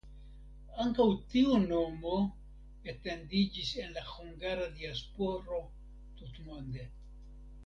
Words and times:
Ankaŭ 0.83 1.03
tiu 1.33 1.57
nomo 1.65 2.13
etendiĝis 2.93 3.75
en 3.83 3.93
la 3.99 4.07
hungara 4.15 4.67
diasporo 4.81 5.61
tutmonde. 6.23 6.89